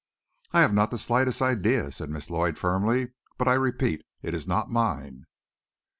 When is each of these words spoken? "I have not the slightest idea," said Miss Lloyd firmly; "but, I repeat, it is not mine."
"I 0.51 0.61
have 0.61 0.73
not 0.73 0.89
the 0.89 0.97
slightest 0.97 1.43
idea," 1.43 1.91
said 1.91 2.09
Miss 2.09 2.31
Lloyd 2.31 2.57
firmly; 2.57 3.11
"but, 3.37 3.47
I 3.47 3.53
repeat, 3.53 4.03
it 4.23 4.33
is 4.33 4.47
not 4.47 4.71
mine." 4.71 5.27